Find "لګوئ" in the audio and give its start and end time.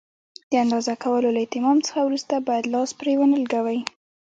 3.43-3.79